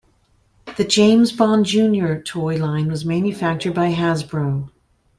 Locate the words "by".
3.75-3.93